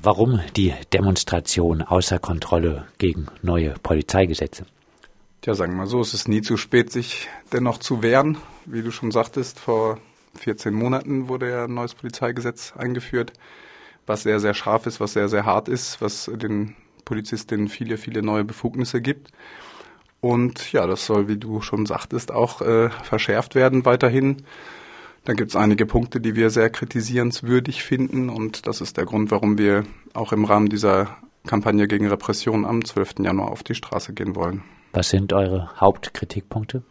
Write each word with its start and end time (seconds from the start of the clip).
Warum 0.00 0.40
die 0.54 0.72
Demonstration 0.92 1.82
außer 1.82 2.20
Kontrolle 2.20 2.86
gegen 2.98 3.26
neue 3.42 3.74
Polizeigesetze? 3.82 4.64
Tja, 5.40 5.54
sagen 5.54 5.72
wir 5.72 5.78
mal 5.78 5.86
so, 5.88 6.00
es 6.00 6.14
ist 6.14 6.28
nie 6.28 6.40
zu 6.40 6.56
spät, 6.56 6.92
sich 6.92 7.28
dennoch 7.52 7.78
zu 7.78 8.00
wehren. 8.00 8.38
Wie 8.64 8.82
du 8.82 8.92
schon 8.92 9.10
sagtest, 9.10 9.58
vor 9.58 9.98
14 10.36 10.72
Monaten 10.72 11.28
wurde 11.28 11.50
ja 11.50 11.64
ein 11.64 11.74
neues 11.74 11.94
Polizeigesetz 11.94 12.74
eingeführt, 12.76 13.32
was 14.06 14.22
sehr, 14.22 14.38
sehr 14.38 14.54
scharf 14.54 14.86
ist, 14.86 15.00
was 15.00 15.14
sehr, 15.14 15.28
sehr 15.28 15.44
hart 15.44 15.68
ist, 15.68 16.00
was 16.00 16.30
den 16.32 16.76
Polizistinnen 17.04 17.66
viele, 17.68 17.96
viele 17.96 18.22
neue 18.22 18.44
Befugnisse 18.44 19.02
gibt. 19.02 19.32
Und 20.20 20.72
ja, 20.72 20.86
das 20.86 21.06
soll, 21.06 21.26
wie 21.26 21.38
du 21.38 21.60
schon 21.60 21.86
sagtest, 21.86 22.30
auch 22.30 22.60
äh, 22.60 22.90
verschärft 22.90 23.56
werden 23.56 23.84
weiterhin. 23.84 24.44
Da 25.24 25.34
gibt 25.34 25.50
es 25.50 25.56
einige 25.56 25.84
Punkte, 25.86 26.20
die 26.20 26.34
wir 26.34 26.50
sehr 26.50 26.70
kritisierenswürdig 26.70 27.82
finden 27.82 28.30
und 28.30 28.66
das 28.66 28.80
ist 28.80 28.96
der 28.96 29.04
Grund, 29.04 29.30
warum 29.30 29.58
wir 29.58 29.84
auch 30.14 30.32
im 30.32 30.44
Rahmen 30.44 30.68
dieser 30.68 31.16
Kampagne 31.46 31.86
gegen 31.88 32.08
Repression 32.08 32.64
am 32.64 32.84
12. 32.84 33.16
Januar 33.20 33.50
auf 33.50 33.62
die 33.62 33.74
Straße 33.74 34.12
gehen 34.12 34.34
wollen. 34.36 34.62
Was 34.92 35.10
sind 35.10 35.32
eure 35.32 35.70
Hauptkritikpunkte? 35.78 36.82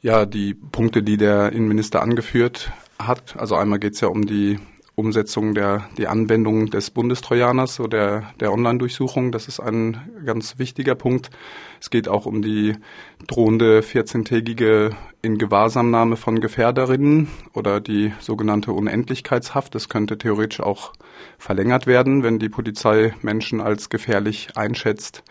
Ja, 0.00 0.26
die 0.26 0.54
Punkte, 0.54 1.02
die 1.02 1.16
der 1.16 1.52
Innenminister 1.52 2.02
angeführt 2.02 2.72
hat. 2.98 3.36
Also 3.36 3.56
einmal 3.56 3.78
geht 3.78 3.94
es 3.94 4.00
ja 4.00 4.08
um 4.08 4.26
die 4.26 4.58
Umsetzung 4.98 5.52
der 5.54 5.90
die 5.98 6.06
Anwendung 6.06 6.70
des 6.70 6.90
Bundestrojaners 6.90 7.80
oder 7.80 7.98
der, 7.98 8.32
der 8.40 8.52
Online-Durchsuchung. 8.52 9.30
Das 9.30 9.46
ist 9.46 9.60
ein 9.60 9.98
ganz 10.24 10.58
wichtiger 10.58 10.94
Punkt. 10.94 11.28
Es 11.82 11.90
geht 11.90 12.08
auch 12.08 12.24
um 12.24 12.40
die 12.40 12.76
drohende 13.26 13.80
14-tägige 13.80 14.94
Ingewahrsamnahme 15.20 16.16
von 16.16 16.40
Gefährderinnen 16.40 17.28
oder 17.52 17.80
die 17.80 18.14
sogenannte 18.20 18.72
Unendlichkeitshaft. 18.72 19.74
Das 19.74 19.90
könnte 19.90 20.16
theoretisch 20.16 20.60
auch 20.60 20.94
verlängert 21.36 21.86
werden, 21.86 22.22
wenn 22.22 22.38
die 22.38 22.48
Polizei 22.48 23.14
Menschen 23.20 23.60
als 23.60 23.90
gefährlich 23.90 24.48
einschätzt 24.54 25.22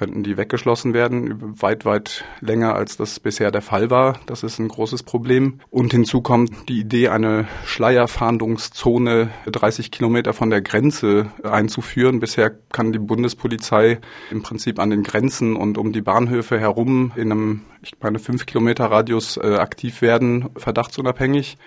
könnten 0.00 0.22
die 0.22 0.38
weggeschlossen 0.38 0.94
werden, 0.94 1.60
weit, 1.60 1.84
weit 1.84 2.24
länger 2.40 2.74
als 2.74 2.96
das 2.96 3.20
bisher 3.20 3.50
der 3.50 3.60
Fall 3.60 3.90
war. 3.90 4.18
Das 4.24 4.42
ist 4.42 4.58
ein 4.58 4.68
großes 4.68 5.02
Problem. 5.02 5.60
Und 5.68 5.92
hinzu 5.92 6.22
kommt 6.22 6.70
die 6.70 6.80
Idee, 6.80 7.08
eine 7.08 7.46
Schleierfahndungszone 7.66 9.28
30 9.44 9.90
Kilometer 9.90 10.32
von 10.32 10.48
der 10.48 10.62
Grenze 10.62 11.30
einzuführen. 11.42 12.18
Bisher 12.18 12.50
kann 12.72 12.92
die 12.92 12.98
Bundespolizei 12.98 13.98
im 14.30 14.42
Prinzip 14.42 14.78
an 14.78 14.88
den 14.88 15.02
Grenzen 15.02 15.54
und 15.54 15.76
um 15.76 15.92
die 15.92 16.00
Bahnhöfe 16.00 16.58
herum 16.58 17.12
in 17.14 17.30
einem, 17.30 17.60
ich 17.82 17.92
meine, 18.00 18.20
fünf 18.20 18.46
Kilometer 18.46 18.86
Radius 18.86 19.36
äh, 19.36 19.56
aktiv 19.56 20.00
werden, 20.00 20.48
verdachtsunabhängig. 20.56 21.58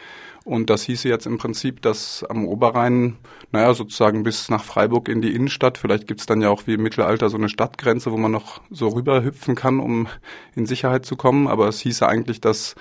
Und 0.45 0.69
das 0.69 0.83
hieße 0.83 1.07
jetzt 1.07 1.25
im 1.25 1.37
Prinzip, 1.37 1.81
dass 1.81 2.25
am 2.25 2.45
Oberrhein, 2.45 3.15
naja, 3.51 3.73
sozusagen 3.73 4.23
bis 4.23 4.49
nach 4.49 4.63
Freiburg 4.63 5.07
in 5.07 5.21
die 5.21 5.33
Innenstadt, 5.33 5.77
vielleicht 5.77 6.05
gibt's 6.05 6.25
dann 6.25 6.41
ja 6.41 6.49
auch 6.49 6.67
wie 6.67 6.73
im 6.73 6.83
Mittelalter 6.83 7.29
so 7.29 7.37
eine 7.37 7.47
Stadtgrenze, 7.47 8.11
wo 8.11 8.17
man 8.17 8.31
noch 8.31 8.61
so 8.69 8.89
rüberhüpfen 8.89 9.55
kann, 9.55 9.79
um 9.79 10.07
in 10.55 10.65
Sicherheit 10.65 11.05
zu 11.05 11.15
kommen. 11.15 11.47
Aber 11.47 11.69
es 11.69 11.79
hieße 11.79 12.07
eigentlich, 12.07 12.41
dass 12.41 12.75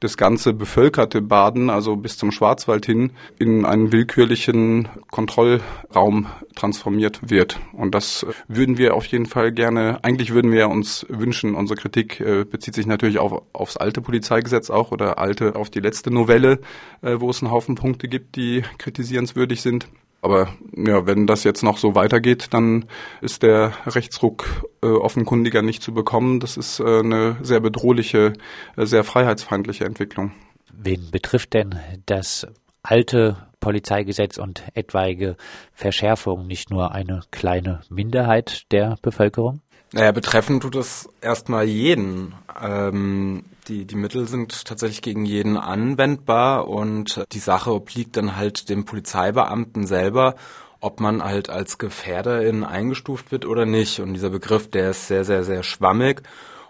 das 0.00 0.16
ganze 0.16 0.52
bevölkerte 0.52 1.20
Baden, 1.20 1.70
also 1.70 1.96
bis 1.96 2.16
zum 2.18 2.30
Schwarzwald 2.30 2.86
hin, 2.86 3.10
in 3.38 3.64
einen 3.64 3.90
willkürlichen 3.90 4.88
Kontrollraum 5.10 6.28
transformiert 6.54 7.30
wird. 7.30 7.58
Und 7.72 7.94
das 7.94 8.24
würden 8.46 8.78
wir 8.78 8.94
auf 8.94 9.06
jeden 9.06 9.26
Fall 9.26 9.50
gerne, 9.52 9.98
eigentlich 10.02 10.32
würden 10.32 10.52
wir 10.52 10.68
uns 10.68 11.04
wünschen, 11.08 11.54
unsere 11.54 11.80
Kritik 11.80 12.20
äh, 12.20 12.44
bezieht 12.44 12.74
sich 12.74 12.86
natürlich 12.86 13.18
auf, 13.18 13.42
aufs 13.52 13.76
alte 13.76 14.00
Polizeigesetz 14.00 14.70
auch 14.70 14.92
oder 14.92 15.18
alte 15.18 15.56
auf 15.56 15.70
die 15.70 15.80
letzte 15.80 16.12
Novelle, 16.12 16.60
äh, 17.08 17.20
wo 17.20 17.30
es 17.30 17.42
einen 17.42 17.50
Haufen 17.50 17.74
Punkte 17.74 18.08
gibt, 18.08 18.36
die 18.36 18.62
kritisierenswürdig 18.78 19.62
sind. 19.62 19.88
Aber 20.20 20.52
ja, 20.76 21.06
wenn 21.06 21.26
das 21.26 21.44
jetzt 21.44 21.62
noch 21.62 21.78
so 21.78 21.94
weitergeht, 21.94 22.48
dann 22.50 22.86
ist 23.20 23.42
der 23.42 23.72
Rechtsruck 23.86 24.66
äh, 24.82 24.86
offenkundiger 24.86 25.62
nicht 25.62 25.82
zu 25.82 25.94
bekommen. 25.94 26.40
Das 26.40 26.56
ist 26.56 26.80
äh, 26.80 27.00
eine 27.00 27.36
sehr 27.42 27.60
bedrohliche, 27.60 28.32
äh, 28.76 28.84
sehr 28.84 29.04
freiheitsfeindliche 29.04 29.84
Entwicklung. 29.84 30.32
Wen 30.72 31.10
betrifft 31.10 31.54
denn 31.54 31.78
das 32.06 32.46
alte 32.82 33.36
Polizeigesetz 33.60 34.38
und 34.38 34.64
etwaige 34.74 35.36
Verschärfung 35.72 36.46
nicht 36.46 36.70
nur 36.70 36.92
eine 36.92 37.22
kleine 37.30 37.80
Minderheit 37.88 38.64
der 38.72 38.98
Bevölkerung? 39.02 39.60
Naja, 39.92 40.12
betreffen 40.12 40.60
tut 40.60 40.76
es 40.76 41.08
erstmal 41.20 41.64
jeden. 41.64 42.34
Ähm, 42.60 43.44
die, 43.68 43.84
die 43.84 43.96
Mittel 43.96 44.26
sind 44.26 44.64
tatsächlich 44.64 45.02
gegen 45.02 45.24
jeden 45.24 45.56
anwendbar 45.56 46.68
und 46.68 47.24
die 47.32 47.38
Sache 47.38 47.72
obliegt 47.72 48.16
dann 48.16 48.36
halt 48.36 48.68
dem 48.68 48.84
Polizeibeamten 48.84 49.86
selber, 49.86 50.34
ob 50.80 51.00
man 51.00 51.22
halt 51.22 51.50
als 51.50 51.78
Gefährderin 51.78 52.64
eingestuft 52.64 53.30
wird 53.32 53.44
oder 53.44 53.66
nicht. 53.66 54.00
Und 54.00 54.14
dieser 54.14 54.30
Begriff, 54.30 54.70
der 54.70 54.90
ist 54.90 55.08
sehr, 55.08 55.24
sehr, 55.24 55.44
sehr 55.44 55.62
schwammig. 55.62 56.22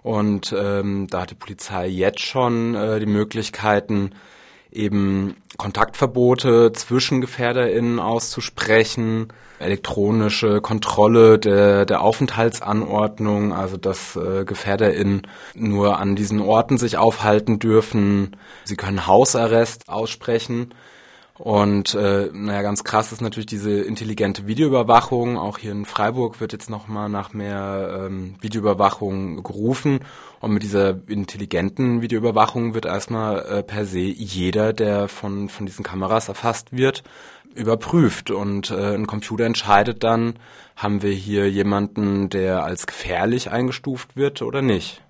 Und 0.03 0.55
ähm, 0.57 1.07
da 1.09 1.23
hat 1.23 1.31
die 1.31 1.35
Polizei 1.35 1.89
jetzt 1.89 2.21
schon 2.21 2.75
äh, 2.75 3.01
die 3.01 3.07
Möglichkeiten, 3.07 4.13
eben 4.71 5.37
Kontaktverbote 5.57 6.73
zwischen 6.73 7.21
GefährderInnen 7.21 7.99
auszusprechen, 7.99 9.29
elektronische 9.59 10.61
Kontrolle 10.61 11.39
der, 11.39 11.85
der 11.85 12.03
Aufenthaltsanordnung, 12.03 13.53
also 13.53 13.77
dass 13.77 14.17
äh, 14.17 14.45
GefährderInnen 14.45 15.23
nur 15.55 15.99
an 15.99 16.17
diesen 16.17 16.41
Orten 16.41 16.79
sich 16.79 16.97
aufhalten 16.97 17.59
dürfen. 17.59 18.37
Sie 18.65 18.77
können 18.77 19.07
Hausarrest 19.07 19.89
aussprechen. 19.89 20.75
Und 21.39 21.95
äh, 21.95 22.31
naja, 22.33 22.63
ganz 22.63 22.83
krass 22.83 23.13
ist 23.13 23.21
natürlich 23.21 23.47
diese 23.47 23.71
intelligente 23.71 24.49
Videoüberwachung. 24.49 25.39
Auch 25.39 25.59
hier 25.59 25.71
in 25.71 25.85
Freiburg 25.85 26.41
wird 26.41 26.53
jetzt 26.53 26.69
nochmal 26.69 27.09
nach 27.09 27.33
mehr 27.33 28.07
ähm, 28.07 28.35
Videoüberwachung 28.41 29.45
gerufen. 29.45 30.01
Und 30.41 30.53
mit 30.53 30.65
dieser 30.65 30.99
intelligenten 31.07 32.03
Videoüberwachung 32.03 32.75
wird 32.75 32.87
erstmal 32.87 33.39
äh, 33.47 33.63
per 33.63 33.85
se 33.85 34.01
jeder, 34.01 34.73
der 34.73 35.07
von, 35.07 35.49
von 35.49 35.65
diesen 35.65 35.85
Kameras 35.85 36.29
erfasst 36.29 36.73
wird, 36.73 37.05
überprüft. 37.55 38.33
Und 38.33 38.73
äh, 38.73 38.95
ein 38.95 39.07
Computer 39.07 39.45
entscheidet 39.45 40.03
dann, 40.03 40.35
haben 40.75 41.03
wir 41.03 41.13
hier 41.13 41.49
jemanden, 41.49 42.31
der 42.31 42.65
als 42.65 42.89
gefährlich 42.89 43.51
eingestuft 43.51 44.17
wird 44.17 44.43
oder 44.43 44.61
nicht. 44.61 45.03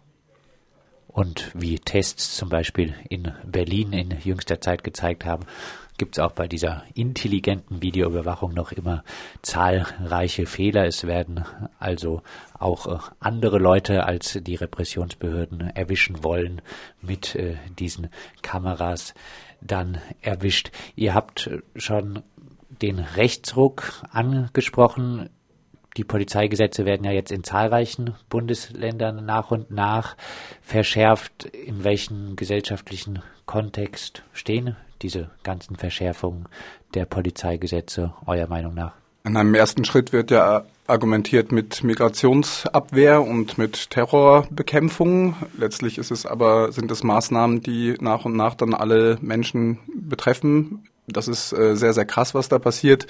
Und 1.09 1.51
wie 1.55 1.79
Tests 1.79 2.37
zum 2.37 2.49
Beispiel 2.49 2.95
in 3.09 3.33
Berlin 3.45 3.93
in 3.93 4.15
jüngster 4.23 4.61
Zeit 4.61 4.85
gezeigt 4.85 5.25
haben, 5.25 5.47
gibt 5.99 6.17
es 6.17 6.25
auch 6.25 6.33
bei 6.33 6.49
dieser 6.49 6.85
intelligenten 6.95 7.83
Videoüberwachung 7.83 8.55
noch 8.55 8.73
immer 8.73 9.05
zahlreiche 9.43 10.47
Fehler. 10.47 10.87
Es 10.87 11.07
werden 11.07 11.45
also 11.79 12.23
auch 12.59 12.87
äh, 12.87 12.99
andere 13.21 13.59
Leute 13.59 14.05
als 14.05 14.39
die 14.41 14.55
Repressionsbehörden 14.55 15.71
erwischen 15.75 16.25
wollen 16.25 16.63
mit 17.03 17.35
äh, 17.35 17.57
diesen 17.79 18.09
Kameras 18.43 19.15
dann 19.61 19.99
erwischt. 20.23 20.71
Ihr 20.95 21.15
habt 21.15 21.51
schon 21.75 22.23
den 22.83 23.01
Rechtsruck 23.01 24.03
angesprochen. 24.11 25.31
Die 25.97 26.05
Polizeigesetze 26.05 26.85
werden 26.85 27.05
ja 27.05 27.13
jetzt 27.13 27.33
in 27.33 27.43
zahlreichen 27.43 28.15
Bundesländern 28.29 29.25
nach 29.25 29.51
und 29.51 29.71
nach 29.71 30.17
verschärft. 30.63 31.47
In 31.47 31.83
welchem 31.85 32.37
gesellschaftlichen 32.37 33.23
Kontext 33.47 34.23
stehen 34.33 34.77
diese 35.03 35.31
ganzen 35.43 35.77
Verschärfungen 35.77 36.47
der 36.95 37.05
Polizeigesetze 37.05 38.13
eurer 38.27 38.49
Meinung 38.49 38.75
nach? 38.75 38.93
In 39.25 39.37
einem 39.37 39.55
ersten 39.55 39.85
Schritt 39.85 40.13
wird 40.13 40.31
ja 40.31 40.65
argumentiert 40.87 41.53
mit 41.53 41.85
Migrationsabwehr 41.85 43.21
und 43.21 43.59
mit 43.59 43.91
Terrorbekämpfung. 43.91 45.37
Letztlich 45.59 45.99
ist 45.99 46.11
es 46.11 46.25
aber, 46.25 46.73
sind 46.73 46.91
es 46.91 47.03
Maßnahmen, 47.03 47.63
die 47.63 47.97
nach 48.01 48.25
und 48.25 48.37
nach 48.37 48.55
dann 48.55 48.73
alle 48.73 49.19
Menschen 49.21 49.79
betreffen. 49.95 50.89
Das 51.07 51.29
ist 51.29 51.53
äh, 51.53 51.77
sehr, 51.77 51.93
sehr 51.93 52.07
krass, 52.07 52.35
was 52.35 52.49
da 52.49 52.59
passiert 52.59 53.07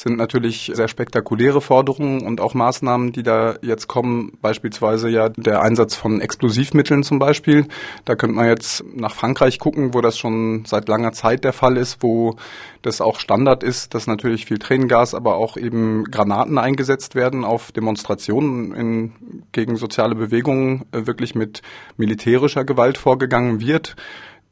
sind 0.00 0.16
natürlich 0.16 0.72
sehr 0.74 0.88
spektakuläre 0.88 1.60
Forderungen 1.60 2.22
und 2.22 2.40
auch 2.40 2.54
Maßnahmen, 2.54 3.12
die 3.12 3.22
da 3.22 3.56
jetzt 3.60 3.86
kommen, 3.86 4.32
beispielsweise 4.40 5.10
ja 5.10 5.28
der 5.28 5.60
Einsatz 5.60 5.94
von 5.94 6.20
Explosivmitteln 6.20 7.02
zum 7.02 7.18
Beispiel. 7.18 7.66
Da 8.06 8.14
könnte 8.14 8.36
man 8.36 8.46
jetzt 8.46 8.82
nach 8.94 9.14
Frankreich 9.14 9.58
gucken, 9.58 9.92
wo 9.92 10.00
das 10.00 10.16
schon 10.16 10.64
seit 10.64 10.88
langer 10.88 11.12
Zeit 11.12 11.44
der 11.44 11.52
Fall 11.52 11.76
ist, 11.76 12.02
wo 12.02 12.36
das 12.80 13.02
auch 13.02 13.20
Standard 13.20 13.62
ist, 13.62 13.94
dass 13.94 14.06
natürlich 14.06 14.46
viel 14.46 14.58
Tränengas, 14.58 15.14
aber 15.14 15.36
auch 15.36 15.58
eben 15.58 16.04
Granaten 16.04 16.56
eingesetzt 16.56 17.14
werden 17.14 17.44
auf 17.44 17.70
Demonstrationen 17.70 18.74
in, 18.74 19.12
gegen 19.52 19.76
soziale 19.76 20.14
Bewegungen, 20.14 20.86
äh, 20.92 21.06
wirklich 21.06 21.34
mit 21.34 21.60
militärischer 21.98 22.64
Gewalt 22.64 22.96
vorgegangen 22.96 23.60
wird. 23.60 23.96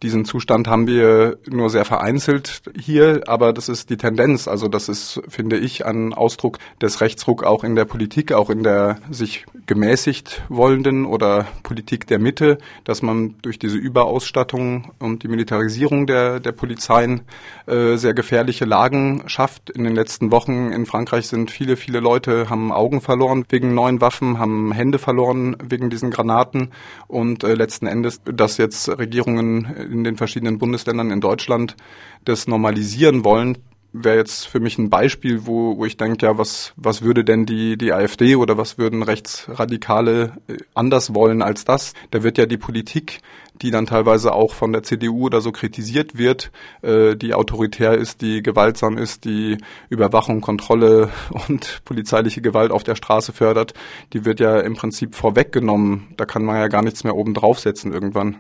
Diesen 0.03 0.25
Zustand 0.25 0.69
haben 0.69 0.87
wir 0.87 1.39
nur 1.49 1.71
sehr 1.71 1.85
vereinzelt 1.85 2.63
hier, 2.79 3.23
aber 3.27 3.53
das 3.53 3.69
ist 3.69 3.91
die 3.91 3.97
Tendenz. 3.97 4.47
Also 4.47 4.69
das 4.69 4.89
ist, 4.89 5.21
finde 5.29 5.59
ich, 5.59 5.87
ein 5.87 6.15
Ausdruck 6.15 6.59
des 6.81 7.01
Rechtsruck 7.01 7.43
auch 7.43 7.65
in 7.65 7.75
der 7.75 7.85
Politik, 7.85 8.33
auch 8.33 8.49
in 8.49 8.63
der 8.63 8.99
sich 9.11 9.45
gemäßigt 9.69 10.43
wollenden 10.49 11.05
oder 11.05 11.47
Politik 11.63 12.07
der 12.09 12.19
Mitte, 12.19 12.59
dass 12.85 13.03
man 13.03 13.37
durch 13.43 13.59
diese 13.59 13.77
Überausstattung 13.77 14.93
und 14.99 15.23
die 15.23 15.29
Militarisierung 15.29 16.07
der, 16.07 16.41
der 16.41 16.53
Polizeien 16.53 17.21
äh, 17.67 17.97
sehr 17.97 18.15
gefährliche 18.15 18.65
Lagen 18.65 19.23
schafft. 19.27 19.71
In 19.71 19.85
den 19.85 19.95
letzten 19.95 20.33
Wochen 20.33 20.73
in 20.73 20.87
Frankreich 20.87 21.29
sind 21.29 21.51
viele, 21.51 21.77
viele 21.77 22.01
Leute, 22.01 22.51
haben 22.51 22.73
Augen 22.73 23.01
verloren 23.01 23.45
wegen 23.51 23.75
neuen 23.75 24.01
Waffen, 24.01 24.39
haben 24.39 24.73
Hände 24.73 24.99
verloren 24.99 25.57
wegen 25.63 25.91
diesen 25.91 26.11
Granaten 26.11 26.73
und 27.07 27.45
äh, 27.45 27.55
letzten 27.55 27.87
Endes, 27.87 28.23
dass 28.25 28.57
jetzt 28.57 28.89
Regierungen 28.89 29.67
in 29.77 30.03
den 30.03 30.17
verschiedenen 30.17 30.59
Bundesländern 30.59 31.11
in 31.11 31.21
Deutschland 31.21 31.77
das 32.25 32.49
normalisieren 32.49 33.23
wollen, 33.23 33.59
wäre 33.93 34.17
jetzt 34.17 34.47
für 34.47 34.61
mich 34.61 34.79
ein 34.79 34.91
Beispiel, 34.91 35.47
wo, 35.47 35.77
wo 35.79 35.85
ich 35.85 35.97
denke, 35.97 36.27
ja, 36.27 36.39
was, 36.39 36.73
was 36.77 37.03
würde 37.03 37.25
denn 37.25 37.47
die, 37.47 37.77
die 37.79 37.93
AfD 37.93 38.37
oder 38.37 38.59
was 38.59 38.79
würden 38.79 39.03
Rechtsradikale 39.03 40.33
äh, 40.49 40.57
anders 40.75 41.15
wollen 41.15 41.43
als 41.43 41.65
das? 41.65 41.95
Da 42.11 42.23
wird 42.23 42.39
ja 42.39 42.47
die 42.47 42.59
Politik, 42.59 43.21
die 43.63 43.71
dann 43.71 43.87
teilweise 43.87 44.33
auch 44.33 44.53
von 44.53 44.73
der 44.73 44.83
CDU 44.83 45.27
oder 45.27 45.41
so 45.41 45.53
kritisiert 45.53 46.19
wird, 46.19 46.51
äh, 46.83 47.17
die 47.17 47.35
autoritär 47.35 47.95
ist, 47.95 48.21
die 48.21 48.43
gewaltsam 48.43 48.99
ist, 48.99 49.25
die 49.25 49.59
Überwachung, 49.89 50.41
Kontrolle 50.41 51.11
und 51.49 51.81
polizeiliche 51.85 52.43
Gewalt 52.43 52.71
auf 52.71 52.85
der 52.85 52.95
Straße 52.95 53.33
fördert, 53.33 53.75
die 54.13 54.25
wird 54.25 54.41
ja 54.41 54.61
im 54.61 54.75
Prinzip 54.75 55.15
vorweggenommen. 55.15 56.09
Da 56.17 56.27
kann 56.27 56.45
man 56.45 56.57
ja 56.57 56.69
gar 56.69 56.83
nichts 56.83 57.05
mehr 57.05 57.17
oben 57.17 57.35
draufsetzen 57.35 57.93
irgendwann. 57.93 58.37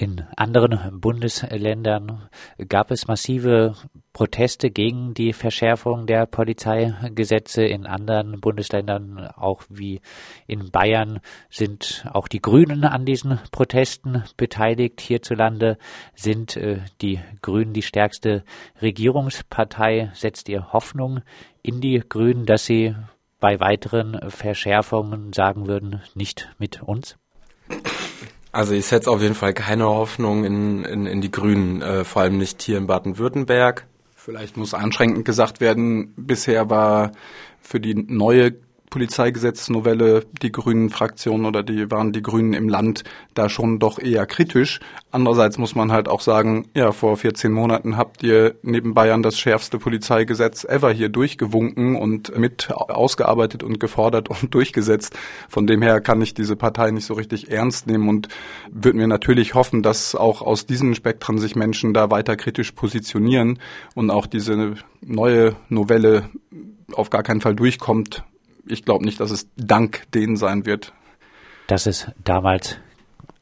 In 0.00 0.24
anderen 0.36 1.00
Bundesländern 1.00 2.28
gab 2.68 2.92
es 2.92 3.08
massive 3.08 3.74
Proteste 4.12 4.70
gegen 4.70 5.12
die 5.12 5.32
Verschärfung 5.32 6.06
der 6.06 6.24
Polizeigesetze. 6.26 7.64
In 7.64 7.84
anderen 7.84 8.40
Bundesländern, 8.40 9.26
auch 9.34 9.64
wie 9.68 10.00
in 10.46 10.70
Bayern, 10.70 11.18
sind 11.50 12.06
auch 12.12 12.28
die 12.28 12.40
Grünen 12.40 12.84
an 12.84 13.06
diesen 13.06 13.40
Protesten 13.50 14.22
beteiligt. 14.36 15.00
Hierzulande 15.00 15.78
sind 16.14 16.56
äh, 16.56 16.78
die 17.02 17.18
Grünen 17.42 17.72
die 17.72 17.82
stärkste 17.82 18.44
Regierungspartei. 18.80 20.12
Setzt 20.14 20.48
ihr 20.48 20.72
Hoffnung 20.72 21.22
in 21.60 21.80
die 21.80 22.04
Grünen, 22.08 22.46
dass 22.46 22.66
sie 22.66 22.94
bei 23.40 23.58
weiteren 23.58 24.30
Verschärfungen 24.30 25.32
sagen 25.32 25.66
würden, 25.66 26.02
nicht 26.14 26.54
mit 26.60 26.84
uns? 26.84 27.18
Also 28.58 28.74
ich 28.74 28.86
setze 28.86 29.08
auf 29.08 29.22
jeden 29.22 29.36
Fall 29.36 29.54
keine 29.54 29.84
Hoffnung 29.84 30.42
in, 30.44 30.82
in, 30.82 31.06
in 31.06 31.20
die 31.20 31.30
Grünen, 31.30 31.80
äh, 31.80 32.02
vor 32.02 32.22
allem 32.22 32.38
nicht 32.38 32.60
hier 32.60 32.76
in 32.78 32.88
Baden-Württemberg. 32.88 33.86
Vielleicht 34.16 34.56
muss 34.56 34.74
einschränkend 34.74 35.24
gesagt 35.24 35.60
werden, 35.60 36.12
bisher 36.16 36.68
war 36.68 37.12
für 37.60 37.78
die 37.78 37.94
neue 37.94 38.56
Polizeigesetznovelle 38.90 40.24
die 40.42 40.52
Grünen 40.52 40.90
Fraktion 40.90 41.44
oder 41.44 41.62
die 41.62 41.90
waren 41.90 42.12
die 42.12 42.22
Grünen 42.22 42.52
im 42.52 42.68
Land 42.68 43.04
da 43.34 43.48
schon 43.48 43.78
doch 43.78 43.98
eher 43.98 44.26
kritisch. 44.26 44.80
Andererseits 45.10 45.58
muss 45.58 45.74
man 45.74 45.92
halt 45.92 46.08
auch 46.08 46.20
sagen, 46.20 46.68
ja, 46.74 46.92
vor 46.92 47.16
14 47.16 47.52
Monaten 47.52 47.96
habt 47.96 48.22
ihr 48.22 48.56
neben 48.62 48.94
Bayern 48.94 49.22
das 49.22 49.38
schärfste 49.38 49.78
Polizeigesetz 49.78 50.64
ever 50.64 50.90
hier 50.90 51.08
durchgewunken 51.08 51.96
und 51.96 52.36
mit 52.38 52.70
ausgearbeitet 52.70 53.62
und 53.62 53.80
gefordert 53.80 54.28
und 54.42 54.54
durchgesetzt. 54.54 55.18
Von 55.48 55.66
dem 55.66 55.82
her 55.82 56.00
kann 56.00 56.22
ich 56.22 56.34
diese 56.34 56.56
Partei 56.56 56.90
nicht 56.90 57.06
so 57.06 57.14
richtig 57.14 57.50
ernst 57.50 57.86
nehmen 57.86 58.08
und 58.08 58.28
würden 58.70 59.00
wir 59.00 59.06
natürlich 59.06 59.54
hoffen, 59.54 59.82
dass 59.82 60.14
auch 60.14 60.42
aus 60.42 60.66
diesen 60.66 60.94
Spektren 60.94 61.38
sich 61.38 61.56
Menschen 61.56 61.94
da 61.94 62.10
weiter 62.10 62.36
kritisch 62.36 62.72
positionieren 62.72 63.58
und 63.94 64.10
auch 64.10 64.26
diese 64.26 64.74
neue 65.00 65.56
Novelle 65.68 66.28
auf 66.92 67.10
gar 67.10 67.22
keinen 67.22 67.40
Fall 67.40 67.54
durchkommt, 67.54 68.24
ich 68.70 68.84
glaube 68.84 69.04
nicht, 69.04 69.20
dass 69.20 69.30
es 69.30 69.48
dank 69.56 70.10
denen 70.12 70.36
sein 70.36 70.66
wird. 70.66 70.92
Dass 71.66 71.86
es 71.86 72.06
damals 72.24 72.78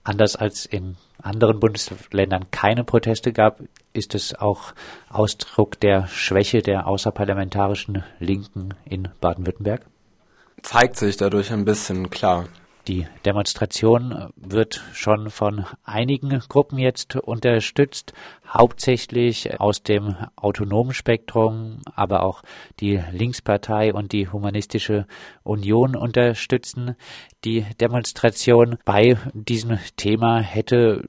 anders 0.05 0.37
als 0.37 0.67
in 0.67 0.96
anderen 1.23 1.61
Bundesländern 1.61 2.50
keine 2.50 2.84
Proteste 2.84 3.32
gab, 3.32 3.61
ist 3.93 4.14
es 4.14 4.34
auch 4.34 4.73
Ausdruck 5.08 5.81
der 5.81 6.06
Schwäche 6.06 6.62
der 6.62 6.87
außerparlamentarischen 6.87 8.05
Linken 8.19 8.75
in 8.84 9.08
Baden-Württemberg? 9.20 9.87
Zeigt 10.62 10.96
sich 10.96 11.17
dadurch 11.17 11.52
ein 11.52 11.64
bisschen 11.64 12.11
klar. 12.11 12.46
Die 12.88 13.05
Demonstration 13.25 14.31
wird 14.37 14.85
schon 14.93 15.31
von 15.31 15.67
einigen 15.83 16.38
Gruppen 16.49 16.79
jetzt 16.79 17.17
unterstützt, 17.17 18.12
hauptsächlich 18.47 19.59
aus 19.59 19.83
dem 19.83 20.15
autonomen 20.37 20.94
Spektrum, 20.94 21.81
aber 21.97 22.23
auch 22.23 22.43
die 22.79 23.03
Linkspartei 23.11 23.93
und 23.93 24.12
die 24.12 24.29
Humanistische 24.29 25.09
Union 25.43 25.97
unterstützen 25.97 26.94
die 27.44 27.67
Demonstration. 27.81 28.79
Bei 28.85 29.19
diesem 29.35 29.81
Thema 29.97 30.39
hätte 30.39 31.05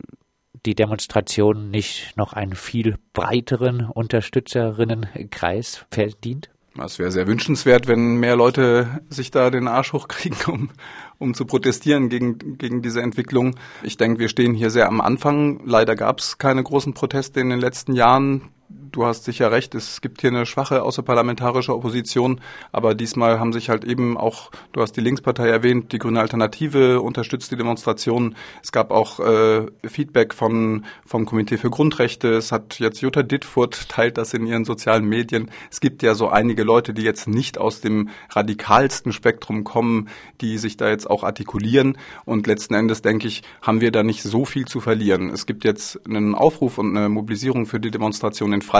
die 0.66 0.74
Demonstration 0.74 1.70
nicht 1.70 2.18
noch 2.18 2.34
einen 2.34 2.56
viel 2.56 2.98
breiteren 3.14 3.86
Unterstützerinnenkreis 3.86 5.86
verdient? 5.92 6.50
Es 6.84 7.00
wäre 7.00 7.12
sehr 7.12 7.28
wünschenswert, 7.28 7.88
wenn 7.88 8.18
mehr 8.18 8.36
Leute 8.36 9.02
sich 9.10 9.32
da 9.32 9.50
den 9.50 9.68
Arsch 9.68 9.94
hochkriegen, 9.94 10.38
um, 10.48 10.70
um 11.18 11.34
zu 11.34 11.46
protestieren 11.46 12.10
gegen, 12.10 12.58
gegen 12.58 12.82
diese 12.82 13.02
Entwicklung. 13.02 13.56
Ich 13.84 13.98
denke, 13.98 14.20
wir 14.20 14.30
stehen 14.30 14.54
hier 14.54 14.70
sehr 14.70 14.88
am 14.88 15.02
Anfang. 15.02 15.62
Leider 15.66 15.96
gab 15.96 16.20
es 16.20 16.38
keine 16.38 16.64
großen 16.64 16.94
Proteste 16.94 17.40
in 17.40 17.50
den 17.50 17.60
letzten 17.60 17.94
Jahren 17.94 18.50
du 18.92 19.06
hast 19.06 19.26
sicher 19.26 19.52
recht, 19.52 19.76
es 19.76 20.02
gibt 20.02 20.22
hier 20.22 20.30
eine 20.30 20.46
schwache 20.46 20.84
außerparlamentarische 20.84 21.74
Opposition, 21.74 22.42
aber 22.72 22.96
diesmal 22.96 23.40
haben 23.40 23.54
sich 23.54 23.70
halt 23.70 23.84
eben 23.84 24.18
auch, 24.18 24.52
du 24.72 24.82
hast 24.82 24.94
die 24.94 25.02
Linkspartei 25.02 25.48
erwähnt, 25.48 25.92
die 25.92 26.00
Grüne 26.00 26.20
Alternative 26.20 27.02
unterstützt 27.02 27.52
die 27.52 27.58
Demonstrationen. 27.58 28.36
Es 28.64 28.72
gab 28.72 28.92
auch 28.92 29.20
äh, 29.20 29.66
Feedback 29.86 30.34
von, 30.34 30.86
vom 31.06 31.26
Komitee 31.26 31.58
für 31.58 31.70
Grundrechte. 31.70 32.30
Es 32.34 32.52
hat 32.52 32.80
jetzt 32.80 33.02
Jutta 33.02 33.24
Dittfurt 33.24 33.90
teilt 33.90 34.18
das 34.18 34.34
in 34.34 34.46
ihren 34.46 34.66
sozialen 34.66 35.06
Medien. 35.06 35.52
Es 35.72 35.80
gibt 35.80 36.04
ja 36.04 36.16
so 36.16 36.30
einige 36.30 36.64
Leute, 36.64 36.94
die 36.94 37.04
jetzt 37.04 37.28
nicht 37.28 37.58
aus 37.58 37.82
dem 37.82 38.10
radikalsten 38.30 39.12
Spektrum 39.12 39.64
kommen, 39.64 40.10
die 40.42 40.58
sich 40.58 40.78
da 40.78 40.90
jetzt 40.90 41.10
auch 41.10 41.24
artikulieren. 41.24 41.98
Und 42.26 42.48
letzten 42.48 42.74
Endes, 42.74 43.02
denke 43.02 43.28
ich, 43.28 43.44
haben 43.62 43.82
wir 43.82 43.92
da 43.92 44.04
nicht 44.04 44.24
so 44.24 44.46
viel 44.46 44.66
zu 44.66 44.80
verlieren. 44.80 45.30
Es 45.30 45.46
gibt 45.46 45.64
jetzt 45.64 46.00
einen 46.08 46.36
Aufruf 46.36 46.78
und 46.78 46.96
eine 46.96 47.10
Mobilisierung 47.10 47.66
für 47.66 47.80
die 47.80 47.92
Demonstration 47.92 48.54
in 48.54 48.62
Freiburg. 48.62 48.77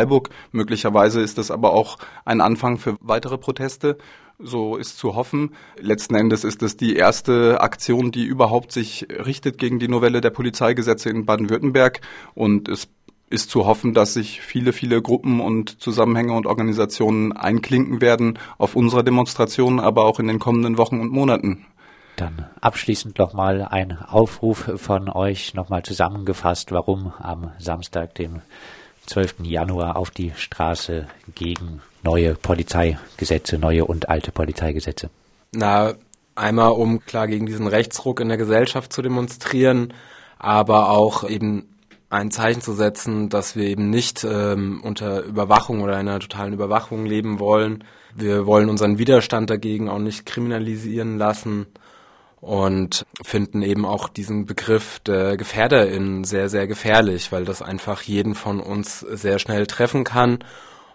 Möglicherweise 0.52 1.22
ist 1.22 1.38
das 1.38 1.52
aber 1.52 1.74
auch 1.74 1.98
ein 2.26 2.42
Anfang 2.42 2.78
für 2.78 2.96
weitere 3.02 3.38
Proteste. 3.38 3.98
So 4.40 4.76
ist 4.76 5.00
zu 5.00 5.16
hoffen. 5.16 5.56
Letzten 5.80 6.14
Endes 6.14 6.44
ist 6.44 6.62
es 6.62 6.78
die 6.78 6.96
erste 6.96 7.60
Aktion, 7.62 8.12
die 8.12 8.26
überhaupt 8.26 8.72
sich 8.72 9.08
richtet 9.10 9.58
gegen 9.58 9.80
die 9.80 9.88
Novelle 9.88 10.22
der 10.22 10.30
Polizeigesetze 10.30 11.10
in 11.10 11.26
Baden-Württemberg. 11.26 12.02
Und 12.36 12.70
es 12.70 12.88
ist 13.30 13.50
zu 13.50 13.66
hoffen, 13.66 13.94
dass 13.94 14.14
sich 14.14 14.42
viele, 14.42 14.74
viele 14.74 15.02
Gruppen 15.02 15.42
und 15.42 15.82
Zusammenhänge 15.82 16.34
und 16.34 16.46
Organisationen 16.46 17.34
einklinken 17.34 18.00
werden 18.00 18.40
auf 18.58 18.76
unserer 18.76 19.04
Demonstration, 19.04 19.80
aber 19.80 20.06
auch 20.06 20.20
in 20.20 20.28
den 20.28 20.40
kommenden 20.40 20.78
Wochen 20.78 21.00
und 21.00 21.12
Monaten. 21.12 21.66
Dann 22.16 22.48
abschließend 22.62 23.20
nochmal 23.20 23.62
ein 23.64 23.98
Aufruf 23.98 24.72
von 24.78 25.10
euch 25.10 25.54
nochmal 25.54 25.84
zusammengefasst, 25.84 26.72
warum 26.72 27.14
am 27.20 27.52
Samstag, 27.60 28.16
dem 28.16 28.42
12. 29.08 29.36
Januar 29.44 29.96
auf 29.96 30.12
die 30.12 30.32
Straße 30.36 31.08
gegen 31.34 31.82
neue 32.04 32.36
Polizeigesetze, 32.36 33.58
neue 33.58 33.86
und 33.86 34.10
alte 34.10 34.32
Polizeigesetze? 34.32 35.10
Na, 35.54 35.94
einmal 36.36 36.72
um 36.72 37.04
klar 37.06 37.28
gegen 37.28 37.46
diesen 37.46 37.68
Rechtsruck 37.68 38.20
in 38.20 38.28
der 38.28 38.38
Gesellschaft 38.38 38.94
zu 38.94 39.02
demonstrieren, 39.02 39.94
aber 40.38 40.90
auch 40.92 41.28
eben 41.28 41.70
ein 42.10 42.32
Zeichen 42.32 42.62
zu 42.62 42.74
setzen, 42.74 43.30
dass 43.30 43.56
wir 43.56 43.66
eben 43.66 43.90
nicht 43.90 44.24
ähm, 44.24 44.82
unter 44.84 45.24
Überwachung 45.24 45.82
oder 45.82 45.98
einer 45.98 46.20
totalen 46.20 46.54
Überwachung 46.54 47.06
leben 47.06 47.40
wollen. 47.40 47.84
Wir 48.16 48.46
wollen 48.46 48.70
unseren 48.70 48.98
Widerstand 48.98 49.50
dagegen 49.50 49.90
auch 49.90 50.00
nicht 50.00 50.26
kriminalisieren 50.26 51.18
lassen 51.18 51.68
und 52.42 53.06
finden 53.24 53.62
eben 53.62 53.86
auch 53.86 54.10
diesen 54.10 54.46
Begriff 54.46 55.00
der 55.00 55.38
GefährderInnen 55.38 56.24
sehr, 56.24 56.50
sehr 56.50 56.68
gefährlich, 56.68 57.32
weil 57.32 57.46
das 57.46 57.62
einfach 57.62 58.02
jeden 58.04 58.36
von 58.36 58.60
uns 58.60 59.00
sehr 59.00 59.40
schnell 59.40 59.68
treffen 59.68 60.04
kann. 60.04 60.40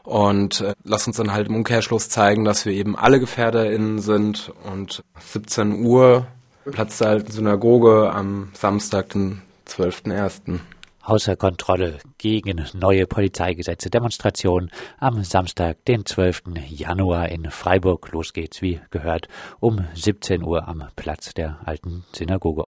Und 0.04 0.60
äh, 0.60 0.74
lass 0.84 1.06
uns 1.06 1.16
dann 1.16 1.32
halt 1.32 1.48
im 1.48 1.56
Umkehrschluss 1.56 2.08
zeigen, 2.08 2.44
dass 2.44 2.66
wir 2.66 2.72
eben 2.72 2.96
alle 2.96 3.20
GefährderInnen 3.20 4.00
sind. 4.00 4.52
Und 4.64 5.04
17 5.20 5.84
Uhr 5.84 6.26
Platz 6.70 6.98
der 6.98 7.08
alten 7.08 7.32
Synagoge 7.32 8.12
am 8.12 8.50
Samstag, 8.54 9.10
den 9.10 9.42
12.01 9.66 10.60
außer 11.02 11.36
Kontrolle 11.36 11.98
gegen 12.18 12.64
neue 12.74 13.06
Polizeigesetze 13.06 13.90
Demonstration 13.90 14.70
am 14.98 15.24
Samstag, 15.24 15.84
den 15.84 16.06
12. 16.06 16.42
Januar 16.68 17.28
in 17.28 17.50
Freiburg. 17.50 18.10
Los 18.12 18.32
geht's, 18.32 18.62
wie 18.62 18.80
gehört, 18.90 19.28
um 19.60 19.84
17 19.94 20.42
Uhr 20.42 20.68
am 20.68 20.84
Platz 20.96 21.34
der 21.34 21.58
alten 21.64 22.04
Synagoge. 22.12 22.60